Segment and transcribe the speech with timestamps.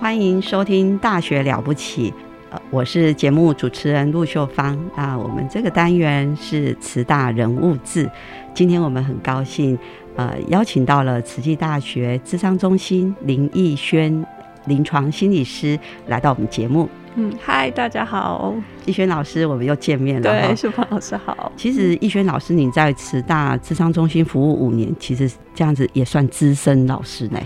[0.00, 2.10] 欢迎收听《大学了不起》，
[2.48, 4.78] 呃，我是节目主持人陆秀芳。
[4.96, 8.10] 那我们这个单元是慈大人物志。
[8.54, 9.78] 今天我们很高兴，
[10.16, 14.24] 呃，邀请到了慈济大学智商中心林义轩
[14.64, 16.88] 临床心理师来到我们节目。
[17.16, 18.54] 嗯，嗨，大家好，
[18.86, 20.22] 义轩老师，我们又见面了。
[20.22, 21.52] 对，秀芳老师好。
[21.58, 27.38] 其实义轩老师，你在慈大智商中心服务五年，其实这样子也算资深老师呢。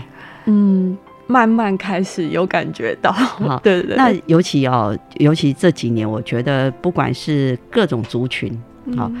[0.45, 0.97] 嗯。
[1.27, 3.13] 慢慢开始有感觉到，
[3.63, 3.95] 对对对。
[3.95, 8.55] 那尤其哦，尤其这几年，我觉得不管是各种族群，
[8.95, 9.11] 好，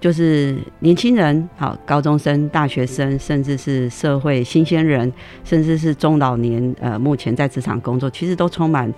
[0.00, 5.12] 就是年轻人，好，高中生、大学生，甚至是社会新鲜人，
[5.44, 8.92] 甚至是中老年，呃，目前在职场工作，其实都充满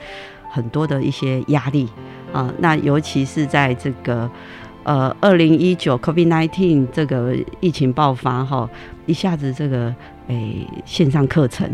[0.50, 1.86] 很多的一些压力
[2.32, 2.50] 啊。
[2.58, 4.30] 那尤其是在这个
[4.84, 8.70] 呃，二零一九 COVID nineteen 这个疫情爆发哈，
[9.06, 9.94] 一下子这个。
[10.26, 11.68] 诶，线上课程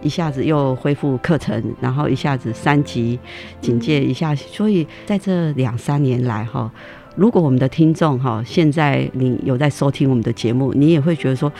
[0.00, 3.18] 一下子又恢复课程，然后一下子三级
[3.60, 6.70] 警戒一下，所以在这两三年来哈，
[7.16, 11.52] 如果我们的听众哈，现在你有在收听我们的节目，你也会觉得说，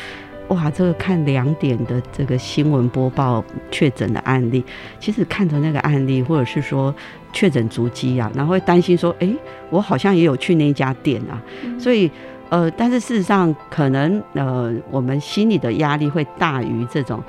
[0.46, 4.64] 哇，这个看两点的这个新闻播报确诊的案例，
[5.00, 6.94] 其实看着那个案例，或者是说
[7.36, 9.28] 确诊足迹啊，然后会担心说，哎，
[9.68, 11.36] 我好像也有去那家店啊，
[11.78, 12.10] 所以。
[12.48, 17.20] 呃，但是事实上，可能呃，我们心里的压力会大于这种，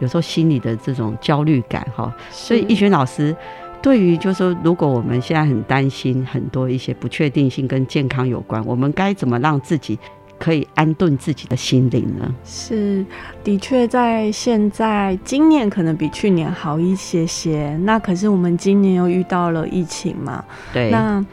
[0.00, 2.14] 有时候心里的这种焦虑感哈。
[2.30, 3.34] 所以，易轩老师
[3.80, 9.98] 对于就是说，如果我们现在很担心很多一些不确定性跟健康有关，我们该怎么让自己
[10.38, 12.34] 可以安顿自己的心灵呢？
[12.44, 13.04] 是，
[13.42, 17.76] 的确，在现在今年可能比去年好一些些。
[17.82, 20.44] 那可是我们今年又遇到了疫情嘛？
[20.72, 20.90] 对。
[20.90, 21.24] 那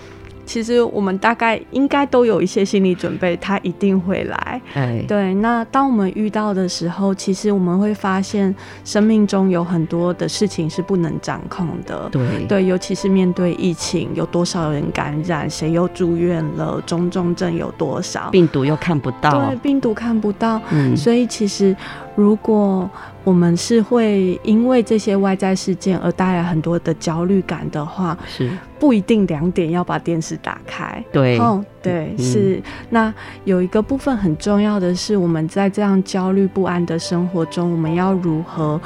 [0.53, 4.61] 其实我们大概应该都有一些心理准备，他一定会来。
[4.75, 5.33] 哎，对。
[5.33, 8.53] 那当我们遇到的时候，其实我们会发现，
[8.85, 12.07] 生命中有很多的事情是不能掌控的。
[12.11, 19.47] 对对，尤其是面对疫情，有多少人感染，谁又住院了，中重症有多少，病毒又看不到。
[19.47, 20.61] 对，病毒看不到。
[20.69, 21.75] 嗯，所以其实。
[22.15, 22.89] 如果
[23.23, 31.03] 我们是会因为这些外在事件而带来很多的焦虑感的话，是不一定两点要把电视打开。
[31.11, 32.61] 对，哦，对，是。
[32.89, 33.13] 那
[33.45, 38.79] 有一个部分很重要的是，我们在这样焦虑不安的生活中，我们要如何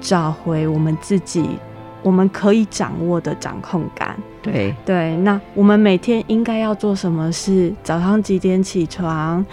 [0.00, 1.58] 找回我们自己，
[2.02, 4.16] 我们可以掌握的掌控感？
[4.40, 5.16] 对，对。
[5.18, 7.72] 那我们每天应该要做什么事？
[7.82, 9.44] 早上几点起床？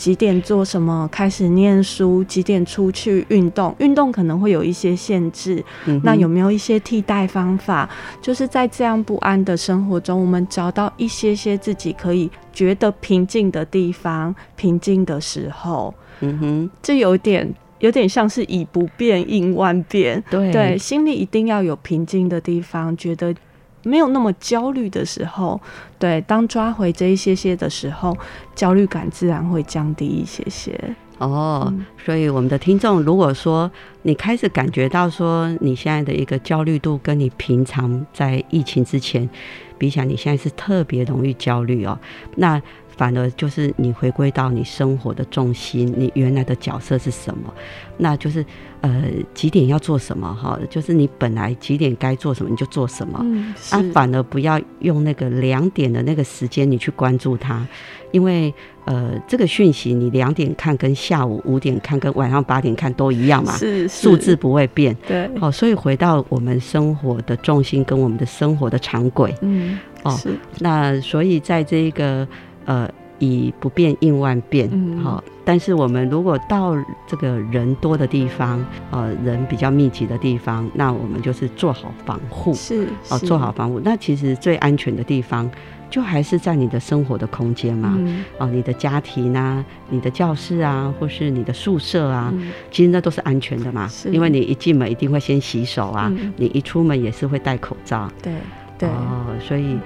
[0.00, 1.06] 几点做什么？
[1.12, 2.24] 开始念书？
[2.24, 3.76] 几点出去运动？
[3.78, 7.86] 运动可能会有一些限制，嗯那有没有一些替代方法？
[8.22, 14.34] 就是在这样不安的生活中，我们找到一些些自己可以觉得平静的地方。
[14.56, 20.24] 平静的时候，嗯哼，这有点有点像是以不变应万变。
[20.30, 23.34] 对对，心里一定要有平静的地方，觉得。
[23.82, 25.60] 没有那么焦虑的时候，
[25.98, 28.16] 对，当抓回这一些些的时候，
[28.54, 30.78] 焦虑感自然会降低一些些。
[31.18, 31.72] 哦，
[32.04, 33.70] 所以我们的听众，如果说
[34.02, 39.28] 你开始感觉到说你现在的一个焦虑度跟你平常在疫情之前
[39.76, 41.98] 比起来，你现在是特别容易焦虑哦，
[42.36, 42.60] 那。
[42.96, 47.50] 反而就是你回归到你生活的重心，你原来的角色是什么？
[47.96, 48.44] 那就是
[48.80, 49.04] 呃
[49.34, 50.58] 几点要做什么哈？
[50.70, 57.66] 就是你本来几点该做什么你就做什么，嗯啊，反而不要用那个两点的那个时间你去关注它，
[58.10, 58.52] 因为
[58.86, 70.18] 呃这个讯息你两点看跟下午五点看跟晚上八点看都一样嘛，是数字不会变，对，好，所以回到我们生活的重心跟我们的生活的常轨，嗯，哦，
[70.58, 72.26] 那所以在这个。
[72.66, 72.88] 呃，
[73.20, 74.98] 以不变应万变，嗯。
[74.98, 76.76] 好、但是我们如果到
[77.06, 83.26] 这个人多的地方，呃，人比较密集的地方，那我们就是做好防护，是哦，是。
[83.26, 83.80] 做好防护。
[83.84, 85.48] 那其实最安全的地方，
[85.88, 88.24] 就还是在你的生活的空间嘛，嗯。
[88.38, 92.50] 哦，你的家庭啊，你的教室啊，或是你的宿舍啊，嗯。
[92.70, 94.08] 其实那都是安全的嘛，是。
[94.10, 96.32] 因为你一进门一定会先洗手啊，嗯。
[96.36, 98.32] 你一出门也是会戴口罩，对
[98.78, 98.88] 对。
[98.88, 99.78] 哦，所以，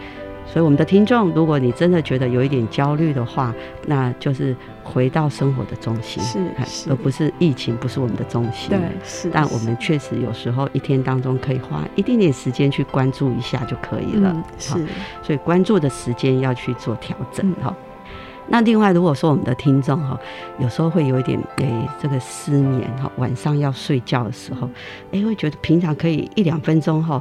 [0.55, 3.53] 所以我们的听众，如果你真的觉得有一点焦虑的话，
[3.89, 4.55] 那就是
[4.85, 6.23] 回到生活的中心，
[6.65, 8.71] 是而不是疫情，不是我们的中心。
[8.71, 14.33] 对是，但我们确实有时候一天当中可以花一点点时间去关注一下就可以了。
[14.57, 14.75] 是
[15.25, 17.77] 所以关注的时间要去做调整嗯哈。
[18.47, 20.17] 那另外，如果说我们的听众哈，
[20.61, 24.71] 有时候会有一点诶这个失眠哈，晚上要睡觉的时候，
[25.11, 27.21] 诶会觉得平常可以一两分钟后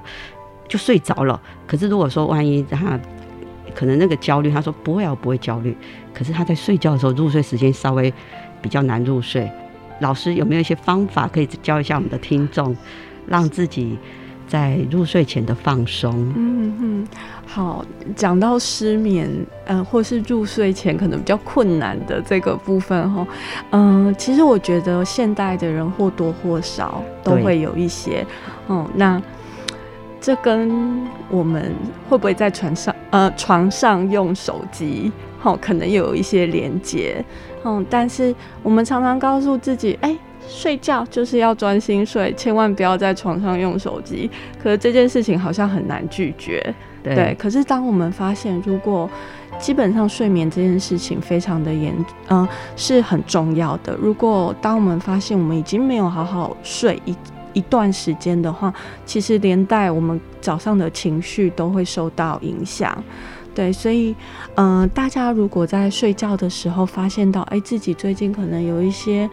[0.68, 3.00] 就睡着了，可是如果说万一他
[3.74, 5.76] 可能那个焦虑，他说不会啊，我不会焦虑，
[6.14, 8.14] 可是他在睡觉的时候入睡时间稍微
[8.62, 9.52] 比较难入睡，
[10.00, 12.76] 老师有没有一些方法可以教一下我们的听众，
[13.28, 13.98] 让自己
[14.48, 16.14] 在入睡前的放松？
[16.36, 17.08] 嗯嗯，
[17.48, 17.84] 好，
[18.16, 19.30] 讲到失眠，
[19.66, 23.26] 呃，或是入睡前可能比较困难的这个部分哈，
[23.72, 28.26] 嗯、其实我觉得现代的人或多或少都会有一些，
[28.70, 29.22] 嗯、那
[30.24, 31.76] 这跟我们
[32.08, 35.12] 会不会在床上呃床上用手机，
[35.42, 37.22] 哦，可能有一些连接，
[37.66, 38.34] 嗯，但是
[38.64, 40.18] 我们常常告诉自己，哎、
[40.48, 44.32] 睡觉就是要专心睡，千万不要在床上用手机。
[44.64, 46.74] 可是这件事情好像很难拒绝，
[47.04, 47.36] 对。
[47.38, 49.10] 可是当我们发现，如果
[49.60, 51.94] 基本上睡眠这件事情非常的严，
[52.30, 52.48] 嗯、
[52.78, 53.94] 是很重要的。
[54.02, 57.14] 如果当我们发现我们已经没有好好睡一
[57.54, 58.74] 一段时间的话，
[59.06, 63.02] 其实连带我们早上的情绪都会受到影响。
[63.56, 64.16] 对，所以，
[64.56, 69.30] 嗯、大家如果在睡觉的时候发现到，哎，自己最近可能有一些，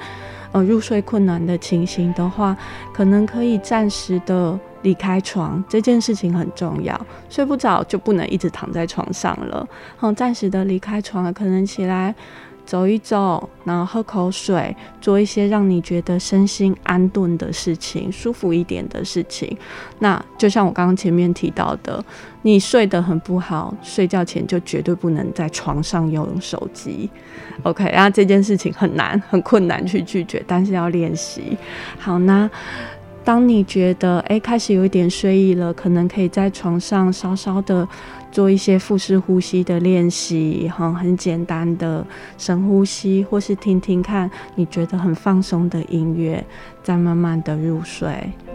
[0.52, 2.54] 呃，入睡困难的情形的话，
[2.92, 7.00] 可能可以暂时的离开床，这件事情很重要。
[7.30, 9.66] 睡不着就不能一直躺在床上了，
[10.02, 12.14] 嗯，暂时的离开床，可能起来
[12.70, 19.58] 走一走，然后喝口水，做一些让你觉得身心安顿的事情，舒服一点的事情。
[19.98, 22.00] 那就像我刚刚前面提到的，
[22.42, 27.10] 你睡得很不好，睡觉前就绝对不能在床上用手机。
[27.64, 31.58] OK，然后这件事情很难、很困难去拒绝，但是要练习。
[31.98, 32.48] 好，那
[33.24, 37.86] 当你觉得诶开始有一点睡意了，可能可以在床上稍稍的
[38.32, 42.04] 做一些腹式呼吸的练习，哈，很简单的
[42.38, 46.44] 深呼吸，或是听听看你觉得很放松的音乐，
[46.82, 48.08] 再慢慢的入睡。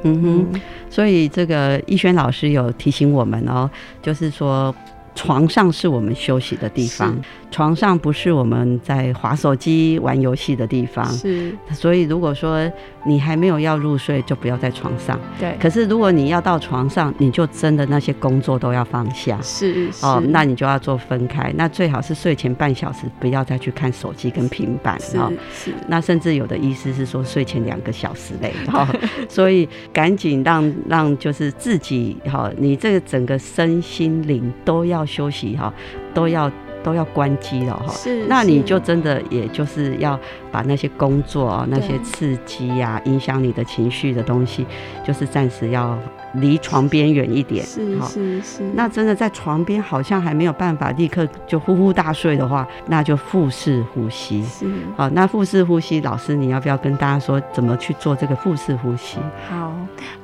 [0.03, 3.69] 嗯哼，所以这个逸轩老师有提醒我们哦，
[4.01, 4.73] 就是说
[5.13, 7.15] 床上是我们休息的地方，
[7.55, 11.05] 床上不是我们在划手机、玩游戏的地方。
[11.05, 12.69] 是，所以如果说
[13.05, 15.17] 你还没有要入睡，就不要在床上。
[15.39, 19.39] 对，可是如果你要到床上，你就真的那些工作都要放下。
[19.41, 21.49] 是哦，那你就要做分开。
[21.55, 25.31] 那最好是睡前半小时不要再去看手机跟平板是哦。
[25.53, 28.85] 是，那甚至有的医师是说睡前两个小时内，哈、
[29.29, 35.73] 所以赶紧让让就是自己哈、你这个整个身心灵都要休息哈、
[36.13, 36.51] 都要
[36.85, 40.19] 都要关机了哈、是那你就真的也就是要
[40.51, 44.67] 把那些工作啊、那些刺激呀、影响你的情绪的东西，
[45.03, 45.97] 就是暂时要
[46.37, 47.65] 离床边远一点。
[47.65, 54.43] 是好是是，那真的在床边好像还没有办法立刻就呼呼大睡的话，那就腹式呼吸。
[54.43, 54.65] 是
[54.95, 59.17] 好，那腹式呼吸，老师你要不要跟大家说怎么去做这个腹式呼吸？
[59.49, 59.73] 好，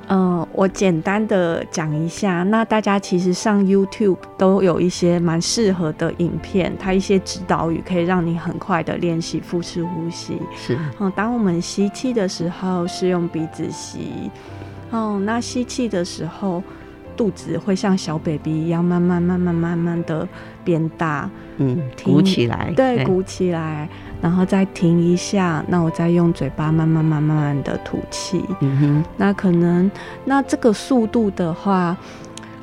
[0.08, 2.44] 呃，我简单的讲一下。
[2.44, 10.42] 那大家其实上 YouTube 都有一些蛮适合的影片，它一些指导语可以让你很快的练习腹式呼吸。
[10.56, 14.30] 是，嗯，当我们吸气的时候是用鼻子吸，
[14.92, 16.62] 哦，那吸气的时候
[17.18, 20.28] 肚子会像小 baby 一样慢慢慢慢慢慢的
[20.64, 23.88] 变大，嗯，鼓起来，对，鼓起来，
[24.22, 28.44] 然后再停一下，那我再用嘴巴慢慢慢慢慢的吐气。
[28.62, 29.90] 嗯哼，那可能
[30.26, 31.96] 那这个速度的话，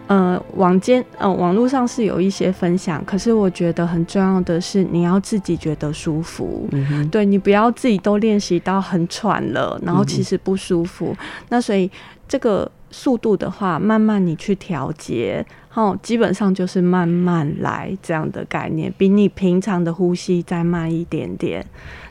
[0.09, 6.67] 呃，网间呃网络上是有一些分享，可是我觉得很重要的是你要自己觉得舒服。
[6.73, 11.15] 嗯，对你不要自己都练习到很喘了，然后嗯其实不舒服。
[11.51, 11.91] 那所以
[12.27, 21.63] 这个速度的话，慢慢你去调节，哦，基本上就是慢慢来这样的概念，比你平常的呼吸再慢一点点。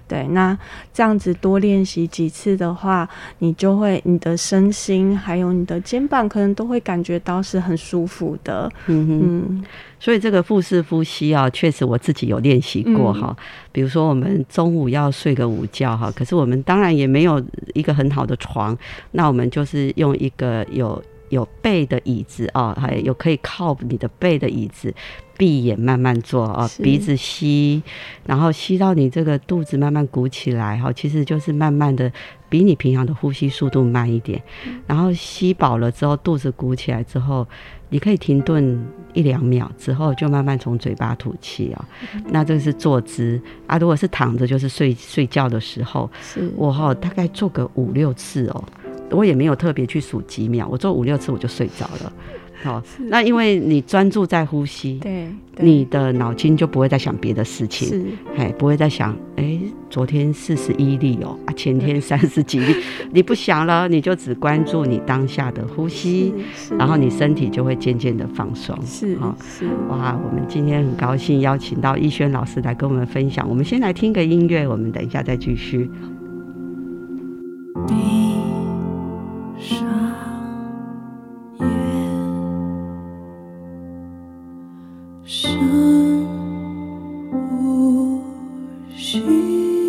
[0.07, 0.57] 对，那
[0.93, 3.07] 这样子多练习几次的话，
[3.39, 8.71] 你就会你的身心还有你的肩膀可能都会感觉到是很舒服的。
[8.87, 9.63] 嗯哼，
[9.99, 13.35] 所以这个腹式呼吸啊，确实我自己有练习过哈。
[13.71, 18.77] 比如说我们中午要睡个午觉哈，可是我们当然也没有一个很好的床，
[19.11, 21.03] 那我们就是用一个有。
[21.29, 24.93] 有背的椅子啊，还有可以靠你的背的椅子，
[25.37, 27.81] 闭眼慢慢做啊，鼻子吸，
[28.25, 32.11] 然后吸到你这个肚子慢慢鼓起来哈，其实就是慢慢的
[32.49, 34.41] 比你平常的呼吸速度慢一点，
[34.85, 37.45] 然后吸饱了之后，肚子鼓起来之后，
[37.89, 41.85] 你可以停顿一两秒之后，就慢慢从嘴巴吐气啊。
[42.29, 46.09] 那这个是坐姿啊，如果是躺着就是睡睡觉的时候，
[46.55, 48.63] 我哈大概做个五六次哦。
[49.11, 52.13] 我也没有特别去数几秒，我做五六次我就睡着了。
[52.63, 55.27] 好，那因为你专注在呼吸，对，
[55.59, 58.03] 你的脑筋就不会再想别的事情，是，
[58.35, 59.59] 哎，不会再想，哎，
[59.91, 62.75] 昨天四十一例哦，啊，前天三十几例，
[63.13, 66.33] 你不想了，你就只关注你当下的呼吸，
[66.79, 68.75] 然后你身体就会渐渐的放松。
[68.83, 73.47] 是，是，哇，我们今天很高兴邀请到逸轩老师来跟我们分享。
[73.47, 75.87] 我们先来听个音乐，我们等一下再继续。
[89.19, 89.86] 去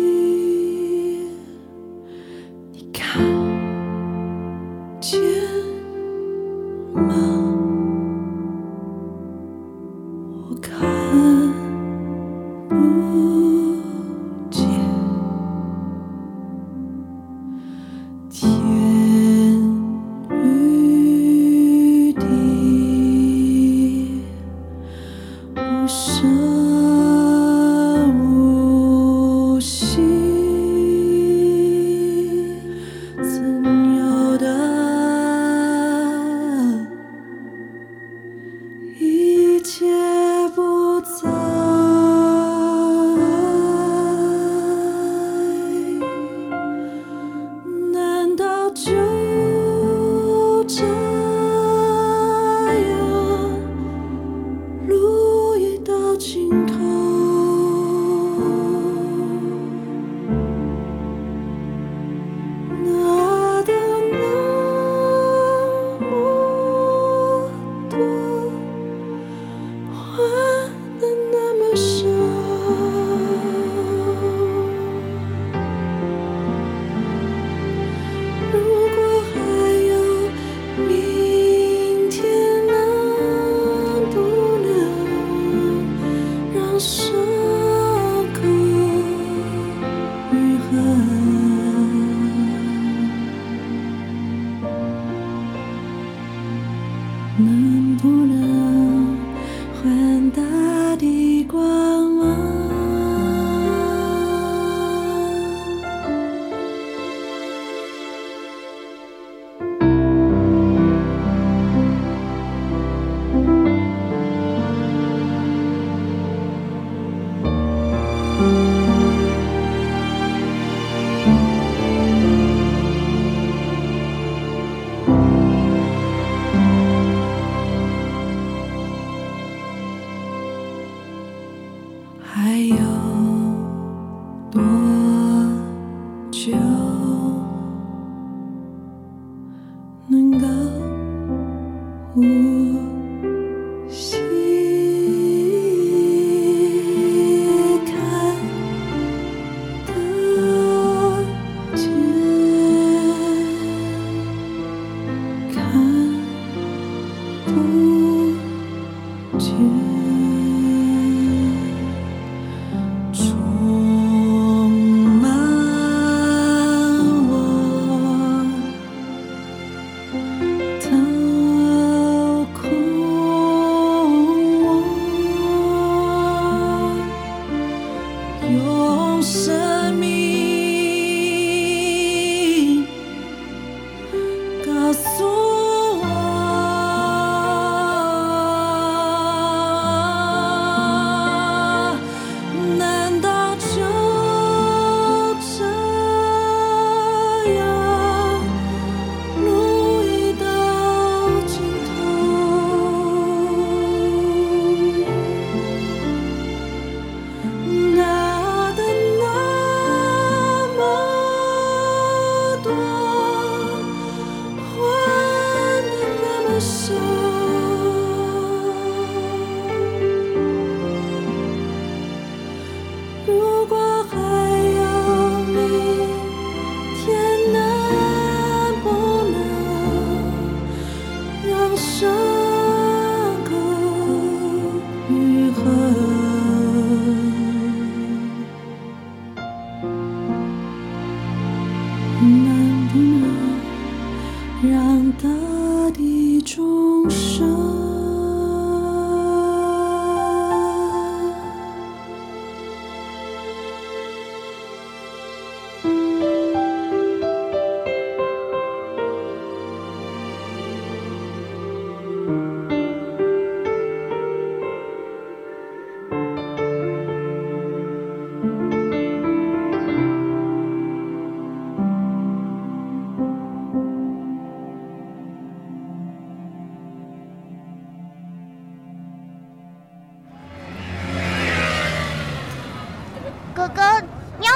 [56.19, 56.78] 尽头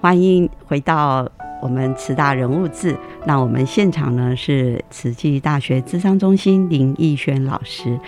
[0.00, 1.28] 欢迎回到。
[1.60, 7.98] 我们慈大人物志，那我们现场呢是慈济大学智商中心林义轩老师。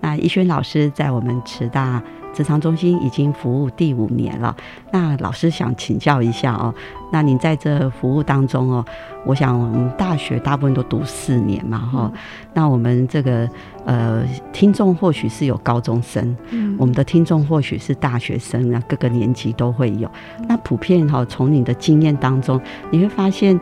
[0.00, 2.00] 那义轩老师在我们慈大。
[2.32, 4.56] 职场中心已经服务第五年了，
[4.92, 6.74] 那老师想请教一下哦，
[7.12, 8.84] 那您在这服务当中哦，
[9.26, 12.12] 我想我们大学大部分都读四年嘛哈，
[12.54, 13.48] 那我们这个
[13.84, 20.10] 呃听众或许是有高中生，嗯，我们的听众或许是大学生啊，各个年级都会有，
[20.48, 22.60] 那普遍哈从你的经验当中，
[22.90, 23.58] 你会发现。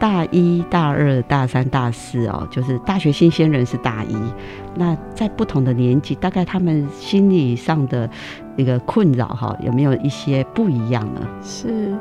[0.00, 4.16] 大一、大二、大三、大四哦，就是大学新鲜人是大一。
[4.74, 8.08] 那在不同的年纪，大概他们心理上的
[8.56, 11.20] 那个困扰哈，有没有一些不一样呢？
[11.42, 11.94] 是。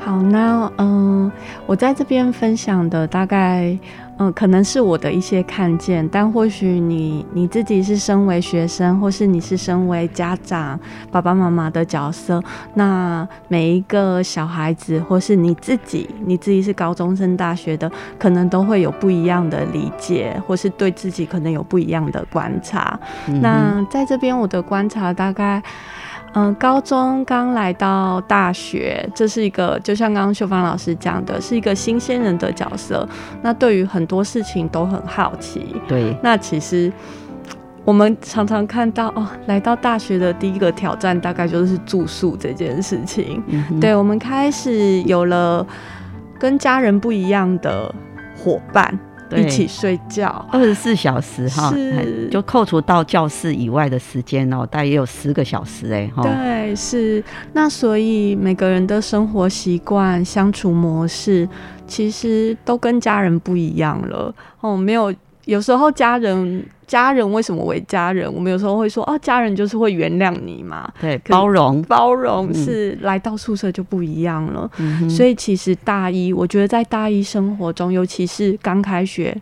[0.00, 1.30] 好，那嗯，
[1.66, 3.78] 我在这边分享的大概，
[4.18, 10.78] 嗯，可能是我的一些看见，但或许你你自己是身为学生，或是你是身为家长、
[11.10, 12.42] 爸爸妈妈的角色，
[12.74, 22.98] 那每一个小孩子，或是你自己，你自己是高中生、大学的，可能都会有不一样的理解，或是对自己可能有不一样的观察。
[23.40, 25.62] 那在这边，我的观察大概。
[26.34, 33.08] 嗯，高中刚来到大学，这是一个就像刚刚秀芳老师讲的，是一个新鲜人的角色。
[33.40, 35.76] 那对于很多事情都很好奇。
[35.86, 36.92] 对，那其实
[37.84, 43.40] 我们常常看到哦，来到大学的第一个挑战，大概就是住宿这件事情。
[43.80, 45.64] 对，我们开始有了
[46.38, 47.94] 跟家人不一样的
[48.36, 48.98] 伙伴。
[49.30, 51.72] 一起睡觉，二十四小时哈，
[52.30, 57.22] 就扣除到教室以外的时间哦，大概也有十个小时哎，对，是。
[57.52, 61.48] 那所以每个人的生活习惯、相处模式，
[61.86, 65.12] 其实都跟家人不一样了哦，没有。
[65.46, 68.32] 有时候家人，家人为什么为家人？
[68.32, 74.70] 我们有时候会说，哦，家人就是会原谅你嘛，对，包容，包容是来到宿舍就不一样了。
[75.08, 79.36] 所以其实大一，我觉得在大一生活中，尤其是刚开学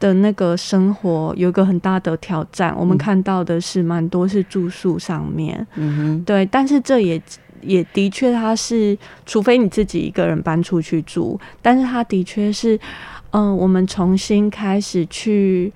[0.00, 2.74] 的那个生活，有一个很大的挑战。
[2.76, 7.20] 我们看到的是蛮多是住宿上面，嗯哼，对，但是这也
[7.66, 8.96] 也的确，它是
[9.26, 12.78] 除非你自己一个人搬出去住，但是它的确是。
[13.36, 15.72] 嗯，我们重新开始去，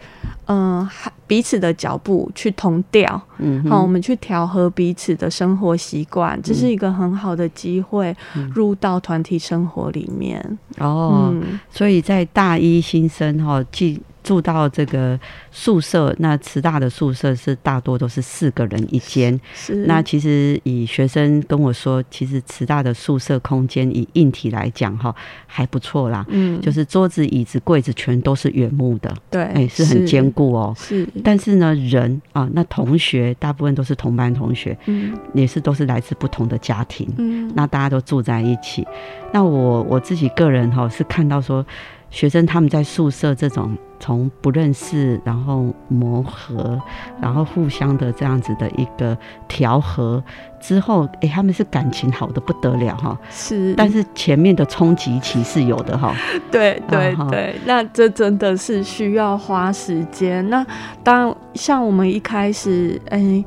[0.47, 0.89] 嗯，
[1.27, 8.15] 彼此的脚步去同调，嗯，好，我们去调和彼此的生活习惯，这是一个很好的机会，
[8.55, 10.41] 入到团体生活里面。
[10.79, 11.35] 哦，
[11.69, 15.19] 所以在大一新生哈，进住到这个
[15.61, 19.39] 宿舍，那慈大的宿舍是大多都是四个人一间。
[19.53, 19.75] 是。
[19.87, 25.13] 那其实以学生跟我说，其实慈大的宿舍空间以硬体来讲哈
[25.49, 26.25] 还不错啦。
[26.29, 26.61] 嗯。
[26.61, 29.13] 就是桌子、椅子、柜子全都是原木的。
[29.29, 29.43] 对。
[29.43, 30.73] 哎，是很坚固哦。
[30.79, 31.05] 是。
[31.25, 37.09] 但是呢，人啊，那同学大部分都是同班同学，嗯，也是都是来自不同的家庭。
[37.19, 37.51] 嗯。
[37.57, 38.87] 那大家都住在一起。
[39.33, 41.67] 那我我自己个人哈是看到说。
[42.11, 46.79] 学生他们在宿舍这种从不认识，然后磨合，
[47.23, 49.17] 然后互相的这样子的一个
[49.49, 50.23] 调和
[50.61, 53.19] 之后，哎，他们是感情好的不得了哈。
[53.31, 56.15] 是，但是前面的冲击期是有的哈。
[56.53, 60.47] 对对对，那这真的是需要花时间。
[60.51, 60.65] 那
[61.03, 63.43] 当像我们一开始，哎，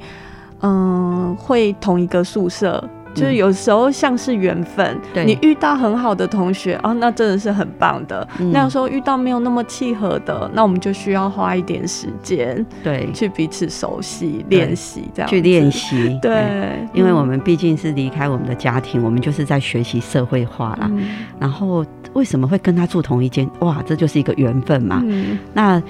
[0.62, 2.84] 嗯，会同一个宿舍。
[3.14, 5.26] 就是有时候像是缘分，对。
[5.26, 8.28] 你遇到很好的同学啊，那真的是很棒的。
[8.40, 8.52] 嗯。
[8.52, 20.90] 那有时候遇到没有那么契合的，那我们就需要花一点时间对，去彼此熟悉、练习，这样去练习，哎对，因为我嗯们毕竟是离开我们的家庭，我们就是在学习社会化啦。
[20.92, 21.02] 嗯。
[21.40, 23.50] 然后为什么会跟他住同一间？
[23.60, 25.02] 哇，这就是一个缘分嘛。
[25.06, 25.38] 嗯。
[25.54, 25.82] 那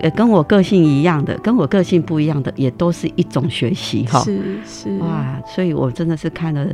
[0.00, 4.20] 呃，跟我个性一样的，跟我个性不一样的，也都是一种学习哈。
[4.20, 6.66] 是是哇，所以我真的是看了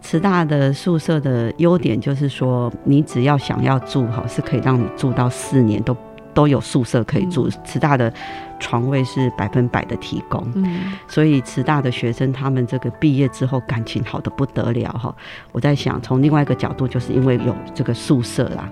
[0.00, 5.96] 慈大的宿舍的优点，就是说你只要想要住好，是可以让你住到四年都
[6.32, 7.48] 都有宿舍可以住。
[7.64, 8.12] 慈大的
[8.60, 10.46] 床位是百分百的提供。
[10.54, 15.12] 嗯所以慈大的学生他们这个毕业之后感情好的不得了哈。
[15.50, 18.68] 我在想，从另外一个角度，就是因为有这个宿舍啦，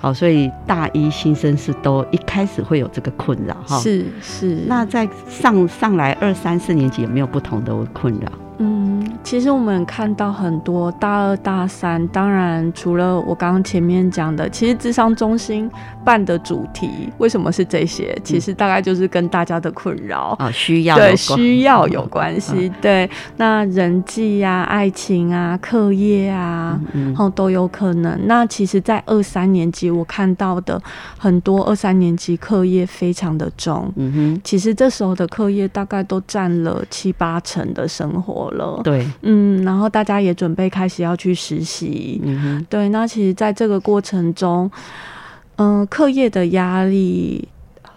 [0.00, 3.78] 好，所以大一新生是都一开始会有这个困扰哈。
[3.78, 8.32] 是是那在上上来二三四年级有没有不同的困扰？
[8.58, 15.70] 嗯，其实我们看到很多大二、大三，当然除了我刚刚前面讲的，其实智商中心
[16.02, 18.18] 办的主题为什么是这些？
[18.24, 20.36] 其实大概就是跟大家的困扰。
[20.38, 28.18] 啊，需要对需要有关系，对，那人际啊、爱情啊、课业啊，嗯哦都有可能。
[28.26, 30.80] 那其实，在二三年级，我看到的
[31.18, 38.80] 很多二三年级课业非常的重，嗯哼，其实这时候的课业大概都占了七八成的生活了。
[38.82, 42.20] 对，嗯，然后大家也准备开始要去实习。
[42.24, 44.70] 嗯哼，对，那其实在这个过程中，
[45.56, 47.46] 嗯、课业的压力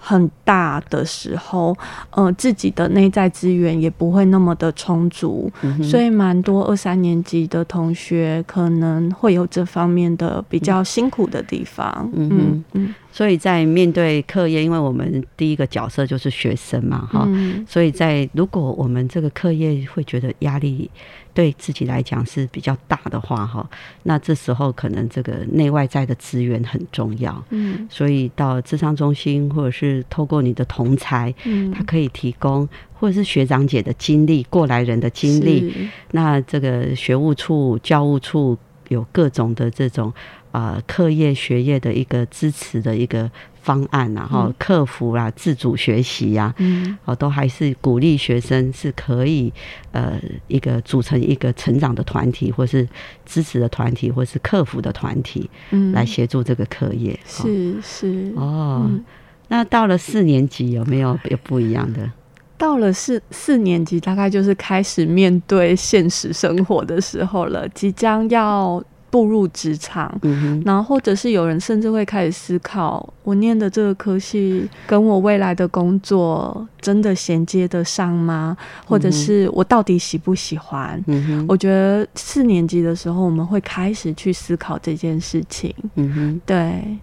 [0.10, 1.78] 很大的时候，
[2.10, 12.10] 呃，自己的内在资源也不会那么的充足，嗯所以蛮多二三年级的同学可能会有这方面的比较辛苦的地方。
[12.14, 17.66] 嗯嗯嗯所以在面对课业，因为我们第一个角色就是学生嘛，哈、嗯。
[17.68, 20.90] 所以在如果我们这个课业会觉得压力
[21.34, 23.68] 对自己来讲是比较大的话，哈，
[24.04, 27.44] 那这时候可能这个内外在的资源很重要。
[27.50, 27.88] 嗯。
[27.90, 31.72] 所以到智商中心，或者是透过你的同才，嗯。
[31.72, 38.58] 他可以提供，或者是学长姐的经历、过来人的经历，那这个学务处、教务处
[38.90, 40.12] 有各种的这种
[40.52, 43.30] 呃课业学业的一个支持的一个
[43.62, 44.54] 方案然后嗯。
[44.58, 46.98] 克服啦、自主学习呀、嗯。
[47.06, 49.52] 哦，都还是鼓励学生是可以
[49.92, 52.88] 呃一个组成一个成长的团体，或是
[53.26, 55.92] 支持的团体，或是克服的团体嗯。
[55.92, 57.14] 来协助这个课业。
[57.14, 58.34] 哦是是。
[58.36, 59.04] 哦，嗯。
[59.48, 62.12] 那到了四年级有没有有不一样的？
[62.58, 70.18] 到了四四年级，大概就是开始面对现实生活的时候了，即将要步入职场。
[70.24, 78.56] 嗯哼，然后，或者是有人甚至会开始思考，我念的这个科系跟我未来的工作真的衔接得上吗？
[78.86, 81.02] 或者是我到底喜不喜欢？
[81.08, 85.74] 嗯哼，我觉得四年级的时候，我们会开始去思考这件事情。
[85.96, 86.42] 嗯哼。
[86.46, 86.98] 对，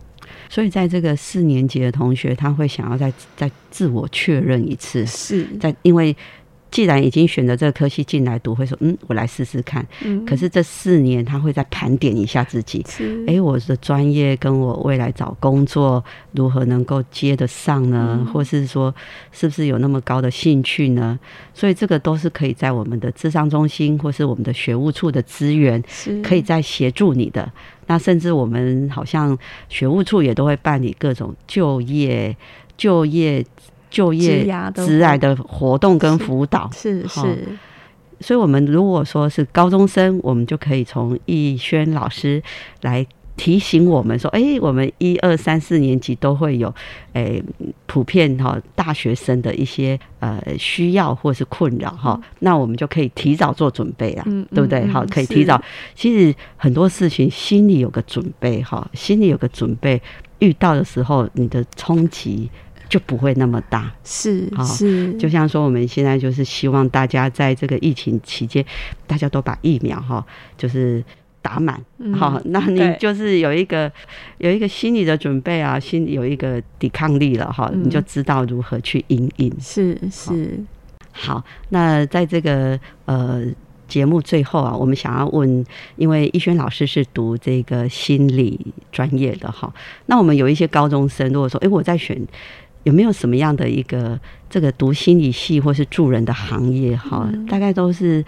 [0.49, 6.16] 所以在这个四年级的同学，他会想要再再自我确认一次，是，在因为
[6.77, 9.83] 既然已经选择这个科系进来读，会说嗯，我来试试看。
[10.05, 18.19] 嗯可是这四年他会再盘点一下自己，是，诶，我的专业跟我未来找工作如何能够接得上呢？
[18.21, 18.95] 嗯或是说
[19.33, 21.19] 是不是有那么高的兴趣呢？
[21.55, 25.83] 所以这个都是可以在我们的智商中心或是我们的学务处的资源，
[26.23, 27.51] 可以再协助你的。
[27.87, 29.35] 那甚至我们好像
[29.71, 32.37] 学务处也都会办理各种就业、
[32.77, 33.43] 就业、
[33.97, 36.65] 就业职涯的活动跟辅导。
[36.65, 37.49] 好是是，
[38.21, 42.43] 所以，我们如果说是高中生，我们就可以从逸轩老师
[42.83, 43.07] 来
[43.37, 46.75] 提醒我们说，哎、我们一二三四年级都会有，
[47.13, 47.43] 诶、
[47.87, 54.81] 普遍哈、大学生的一些呃需要或是困扰哈、那我们就可以提早做准备啊，嗯对不对？
[54.81, 55.63] 嗯好，可以提早。
[55.95, 60.01] 其实很多事情心里有个准备哈，心里有个准备，
[60.39, 62.51] 遇到的时候你的冲击
[62.88, 63.92] 就不会那么大。
[64.05, 68.64] 是好是，就像说，我们现在就是希望大家在这个疫情期间，
[69.07, 70.25] 大家都把疫苗哈，
[70.57, 71.03] 就是
[71.40, 73.90] 打满，嗯好、那你就是有一个
[74.38, 79.53] 有一个心理的准备啊，心里有一个抵抗力了哈，嗯你就知道如何去应应。
[79.61, 80.59] 是是，
[81.12, 83.44] 好，那在这个呃。
[83.88, 88.59] 节目最后啊，我们想要问，因为逸轩老师是读这个心理
[88.90, 89.72] 专业的哈，
[90.07, 92.20] 那我们有一些高中生，如果说，诶，我在选
[92.87, 94.18] 有没有什么样的一个
[94.49, 98.25] 这个读心理系或是助人的行业哈，嗯大概都是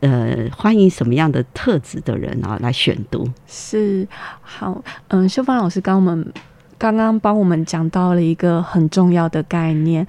[0.00, 3.28] 呃欢迎什么样的特质的人啊来选读？
[3.46, 4.08] 是
[4.40, 6.32] 好，嗯，秀芳老师刚我们
[6.78, 10.06] 刚刚帮我们讲到了一个很重要的概念，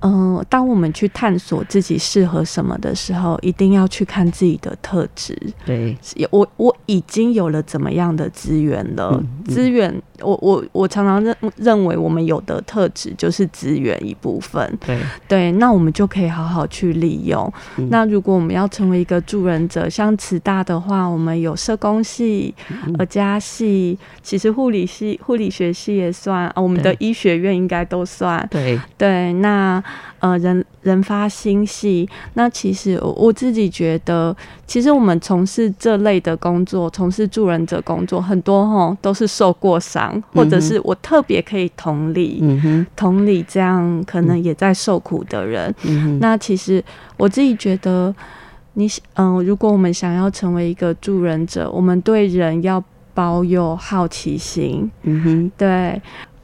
[0.00, 5.36] 嗯、当我们去探索自己适合什么的时候，一定要去看自己的特质。
[5.66, 9.10] 对，有我我已经有了怎么样的资源了？
[9.12, 14.78] 嗯嗯资源，我我我常常认认为我们有的特质就是资源一部分。
[14.84, 14.98] 对，
[15.28, 17.52] 对，那我们就可以好好去利用。
[17.78, 22.54] 嗯那如果我们要成为一个助人者，像慈大的话，我们有社工系、
[22.86, 28.46] 嗯儿家系，其实护理系、护理学系也算啊，我们的医学院应该都算。
[28.50, 29.82] 对，对，那
[30.18, 45.74] 呃人人发心系，那其实我我自己觉得，其实我们从事这类的工作，从事助人者工作，很多吼都是受过伤，或者是我特别可以同理，嗯，同理这样可能也在受苦的人。
[45.84, 46.82] 嗯，那其实
[47.16, 48.14] 我自己觉得，
[48.74, 52.82] 你嗯、如果我们想要成为一个助人者，我们对人要
[53.14, 56.00] 保有好奇心，嗯哼，对，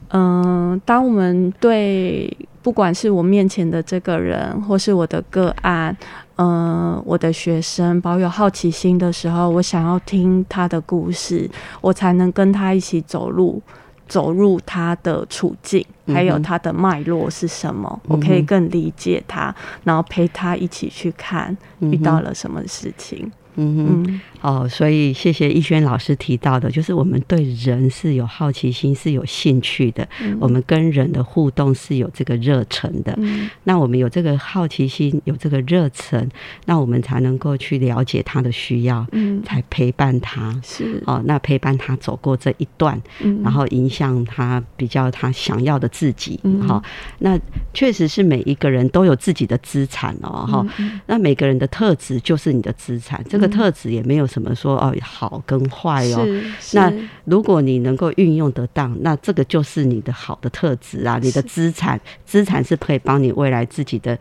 [0.09, 5.95] 嗯、当我们对不管是我面前的这个人，或是我的个案，
[6.37, 11.49] 嗯、我的学生保有好奇心的时候，我想要听他的故事，
[11.81, 13.61] 我才能跟他一起走路。
[14.05, 23.31] 走入他的处境，还有他的脉络是什么，嗯我可以更理解他，然后陪他一起去看遇到了什么事情。
[23.55, 33.13] 嗯哼，嗯，哦，所以谢谢逸轩老师提到的，就是我们对人是有好奇心，是有兴趣的，嗯我们跟人的互动是有这个热忱的。
[33.17, 36.29] 嗯那我们有这个好奇心，有这个热忱，
[36.65, 40.59] 那我们才能够去了解他的需要，嗯，才陪伴他。
[40.61, 46.39] 是，哦，那陪伴他走过这一段，嗯然后影响他比较他想要的自己。
[46.43, 46.83] 嗯好、
[47.19, 47.39] 那
[47.73, 56.25] 确实是每一个人都有自己的资产哦，哈、嗯那每个人的特质就是你的资产，这个嗯特质也没有什么说哦好跟坏哦。
[56.73, 56.91] 那
[57.25, 64.17] 如果你能够运用得当，那这个就是你的好的特质啊，你的资产，资产是可以帮你未来自己的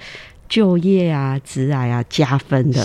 [0.49, 2.81] 就业啊、职涯啊加分的。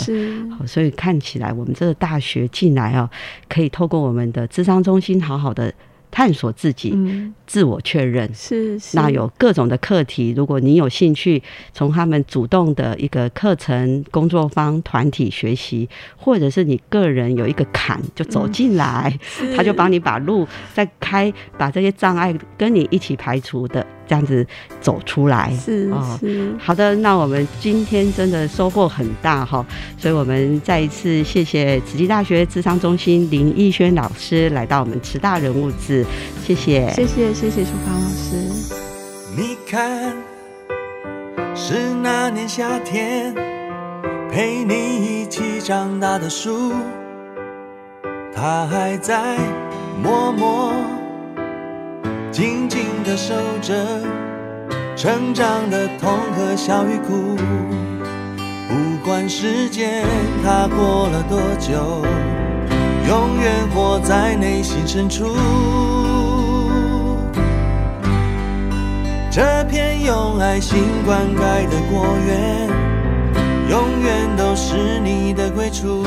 [0.65, 3.09] 所以看起来我们这个大学进来哦，
[3.49, 5.73] 可以透过我们的智商中心，好好的
[6.17, 8.27] 探索自己，嗯，自我确认。
[8.33, 11.39] 是是，那有各种的课题，如果你有兴趣，
[11.71, 19.15] 从他们主动的一个课程、工作坊、团体学习，或者是你个人有一个坎就走进来，
[19.55, 24.45] 他就帮你把路再开，把这些障碍跟你一起排除的，这样子
[24.81, 25.53] 走出来。
[25.63, 29.65] 是哦是，好的，那我们今天真的收获很大哈，
[29.97, 36.05] 所以我们再一次谢谢慈济大学智商中心林逸轩老师来到我们慈大人物志，
[36.45, 36.89] 谢谢。
[36.91, 38.37] 谢谢谢谢楚芳老师。
[39.35, 40.13] 你看，
[41.53, 43.35] 是那年夏天，
[44.31, 44.73] 陪你
[45.21, 46.71] 一起长大的树，
[48.33, 49.37] 它还在
[50.01, 50.71] 默默、
[52.37, 53.73] 静静的守着
[54.95, 57.35] 成长的痛和笑与哭。
[58.69, 60.05] 不管时间
[60.43, 62.05] 它过了多久，
[63.07, 65.35] 永远活在内心深处。
[69.31, 72.69] 这片用爱心灌溉的果园，
[73.67, 76.05] 永远都是你的归处。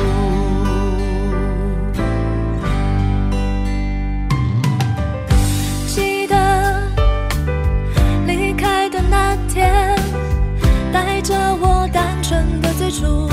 [13.01, 13.29] 的最初，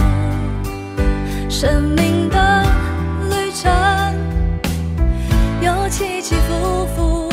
[1.49, 2.65] 生命的
[3.29, 3.71] 旅程
[5.61, 7.29] 有起起伏伏，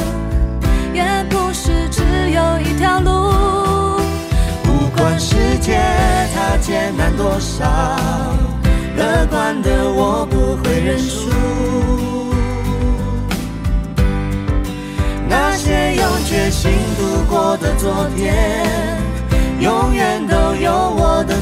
[0.93, 4.01] 也不是只有一条路。
[4.63, 5.79] 不管世界
[6.33, 7.65] 它艰难多少，
[8.97, 11.29] 乐观的我不会认输。
[15.27, 18.35] 那些用决心度过的昨天，
[19.59, 21.34] 永远都有我的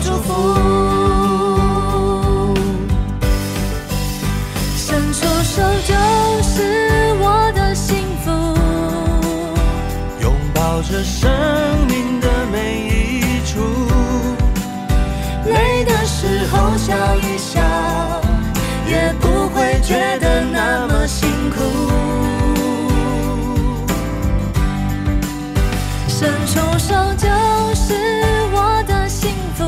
[11.04, 11.30] 生
[11.88, 13.60] 命的每一处，
[15.46, 17.60] 累的时候笑一笑，
[18.88, 21.62] 也不会觉得那么辛苦。
[26.08, 27.28] 伸出手就
[27.76, 27.94] 是
[28.54, 29.64] 我的幸福。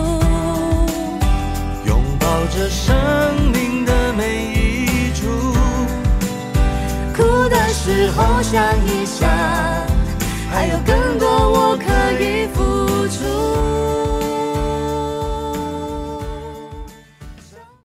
[1.86, 2.96] 拥抱着生
[3.52, 5.28] 命的每一处，
[7.14, 9.28] 哭的时候想一想，